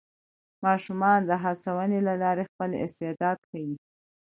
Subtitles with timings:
[0.65, 3.73] ماشومان د هڅونې له لارې خپل استعداد ښيي